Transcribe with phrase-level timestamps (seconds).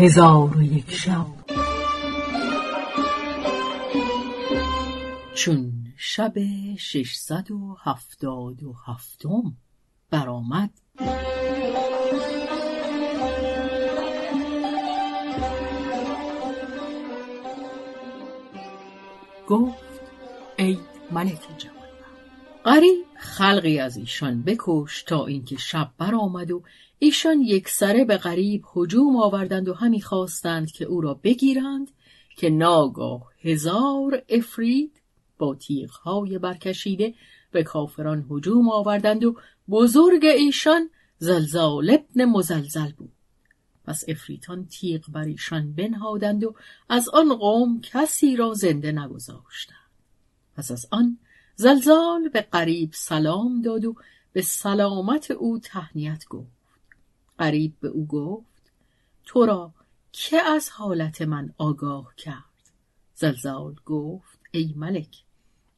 [0.00, 1.26] هزار و یک شب.
[5.34, 6.32] چون شب
[6.78, 9.56] ششصد و هفتاد و هفتم
[10.10, 10.70] برآمد.
[19.48, 20.00] گفت
[20.58, 20.78] ای
[21.10, 21.79] ملک جوان
[22.64, 26.62] قریب خلقی از ایشان بکش تا اینکه شب برآمد و
[26.98, 31.90] ایشان یک سره به غریب هجوم آوردند و همی خواستند که او را بگیرند
[32.36, 35.00] که ناگاه هزار افرید
[35.38, 37.14] با تیغهای برکشیده
[37.50, 39.36] به کافران هجوم آوردند و
[39.70, 43.12] بزرگ ایشان زلزال ابن مزلزل بود.
[43.84, 46.54] پس افریتان تیغ بر ایشان بنهادند و
[46.88, 49.76] از آن قوم کسی را زنده نگذاشتند.
[50.56, 51.18] پس از آن
[51.60, 53.94] زلزال به قریب سلام داد و
[54.32, 56.50] به سلامت او تهنیت گفت.
[57.38, 58.72] قریب به او گفت
[59.24, 59.72] تو را
[60.12, 62.72] که از حالت من آگاه کرد؟
[63.14, 65.16] زلزال گفت ای ملک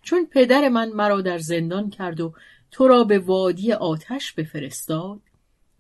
[0.02, 2.34] چون پدر من مرا در زندان کرد و
[2.70, 5.20] تو را به وادی آتش بفرستاد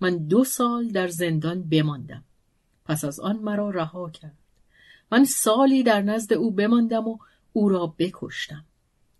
[0.00, 2.24] من دو سال در زندان بماندم.
[2.84, 4.38] پس از آن مرا رها کرد.
[5.12, 7.18] من سالی در نزد او بماندم و
[7.52, 8.64] او را بکشتم.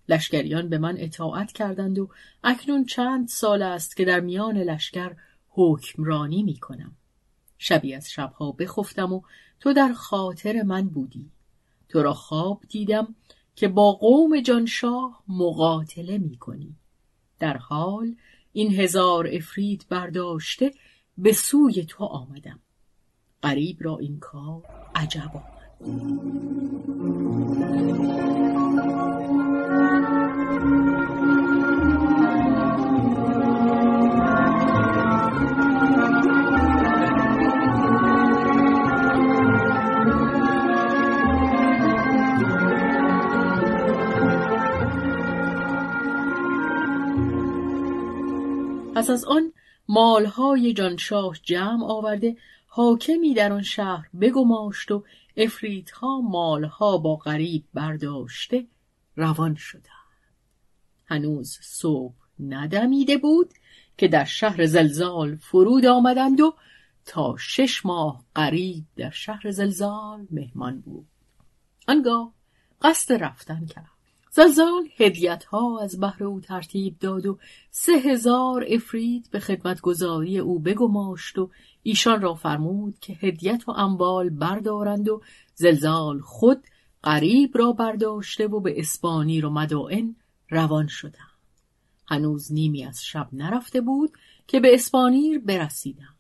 [0.09, 2.09] لشکریان به من اطاعت کردند و
[2.45, 5.17] اکنون چند سال است که در میان لشکر
[5.49, 6.97] حکمرانی می کنم.
[7.59, 9.23] شبی از شبها بخفتم و
[9.61, 11.31] تو در خاطر من بودی.
[11.89, 13.15] تو را خواب دیدم
[13.57, 16.77] که با قوم جانشاه مقاتله می کنی.
[17.39, 18.17] در حال
[18.53, 20.71] این هزار افرید برداشته
[21.19, 22.61] به سوی تو آمدم.
[23.43, 24.63] قریب را این کار
[24.95, 26.52] عجب آمد.
[48.95, 49.53] پس از آن
[49.89, 52.37] مالهای جانشاه جمع آورده
[52.67, 55.05] حاکمی در آن شهر بگماشت و
[55.37, 58.67] افریتها مالها با غریب برداشته
[59.17, 59.85] روان شدند.
[61.07, 63.51] هنوز صبح ندمیده بود
[63.99, 66.55] که در شهر زلزال فرود آمدند و
[67.05, 71.07] تا شش ماه قریب در شهر زلزال مهمان بود.
[71.89, 72.33] آنگاه
[72.83, 74.02] قصد رفتن کرد.
[74.35, 77.39] زلزال هدیت ها از بهر او ترتیب داد و
[77.71, 81.51] سه هزار افرید به خدمتگذاری او بگماشت و
[81.83, 85.23] ایشان را فرمود که هدیت و اموال بردارند و
[85.55, 86.65] زلزال خود
[87.03, 90.17] قریب را برداشته و به اسپانیر و مدائن
[90.51, 91.33] روان شدند.
[92.07, 94.13] هنوز نیمی از شب نرفته بود
[94.47, 96.17] که به اسپانیر برسیدند.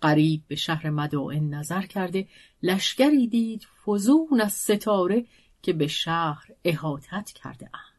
[0.00, 2.28] قریب به شهر مدائن نظر کرده
[2.62, 5.24] لشکری دید فزون از ستاره
[5.62, 7.98] که به شهر احاطت کرده اند.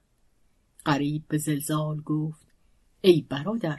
[0.85, 2.47] قریب به زلزال گفت
[3.01, 3.77] ای برادر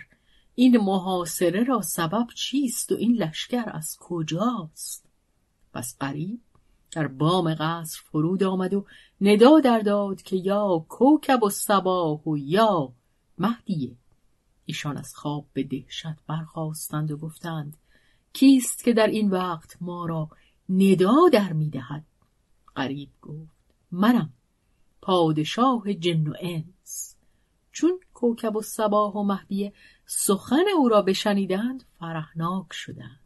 [0.54, 5.06] این محاصره را سبب چیست و این لشکر از کجاست؟
[5.72, 6.40] پس قریب
[6.90, 8.86] در بام قصر فرود آمد و
[9.20, 12.92] ندا در داد که یا کوکب و سباه و یا
[13.38, 13.96] مهدیه
[14.64, 17.76] ایشان از خواب به دهشت برخواستند و گفتند
[18.32, 20.28] کیست که در این وقت ما را
[20.68, 22.04] ندا در می‌دهد
[22.74, 23.59] قریب گفت
[23.92, 24.32] منم.
[25.02, 27.16] پادشاه جن و انس.
[27.72, 29.72] چون کوکب و سباه و مهدیه
[30.06, 33.20] سخن او را بشنیدند فرحناک شدند.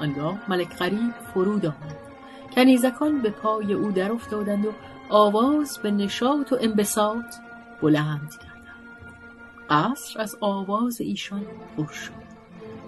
[0.00, 1.96] آنگاه ملک غریب فرود آمد.
[2.54, 4.72] کنیزکان به پای او در افتادند و
[5.10, 7.34] آواز به نشاط و انبساط
[7.82, 8.56] بلند کردند
[9.70, 11.44] قصر از آواز ایشان
[11.76, 12.26] پر شد.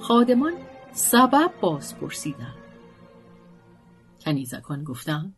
[0.01, 0.53] خادمان
[0.93, 2.55] سبب باز پرسیدند.
[4.21, 5.37] کنیزکان گفتند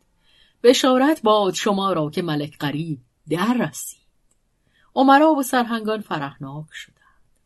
[0.63, 4.01] بشارت باد شما را که ملک قریب در رسید.
[4.95, 6.97] عمرا و سرهنگان فرحناک شدند.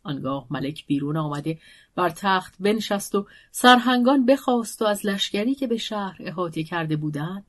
[0.03, 1.59] آنگاه ملک بیرون آمده
[1.95, 7.45] بر تخت بنشست و سرهنگان بخواست و از لشکری که به شهر احاطه کرده بودند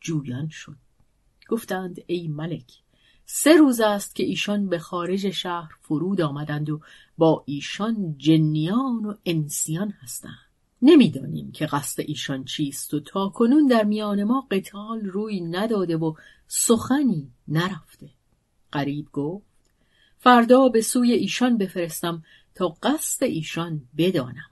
[0.00, 0.76] جویان شد.
[1.48, 2.72] گفتند ای ملک
[3.32, 6.80] سه روز است که ایشان به خارج شهر فرود آمدند و
[7.18, 10.38] با ایشان جنیان و انسیان هستند.
[10.82, 16.14] نمی‌دانیم که قصد ایشان چیست و تا کنون در میان ما قتال روی نداده و
[16.46, 18.10] سخنی نرفته.
[18.72, 19.46] قریب گفت
[20.18, 22.22] فردا به سوی ایشان بفرستم
[22.54, 24.50] تا قصد ایشان بدانم.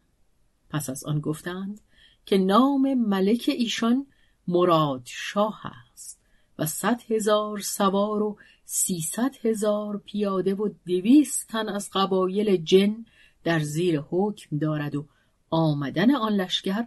[0.70, 1.80] پس از آن گفتند
[2.26, 4.06] که نام ملک ایشان
[4.48, 5.60] مراد شاه
[5.92, 6.17] است.
[6.58, 13.04] و صد هزار سوار و سیصد هزار پیاده و دویست تن از قبایل جن
[13.44, 15.06] در زیر حکم دارد و
[15.50, 16.86] آمدن آن لشکر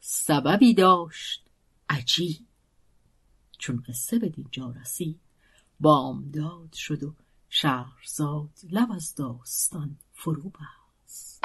[0.00, 1.44] سببی داشت
[1.88, 2.46] عجیب.
[3.58, 5.20] چون قصه به دینجا رسید
[5.80, 7.14] بامداد شد و
[7.48, 11.44] شهرزاد لب از داستان فرو بست.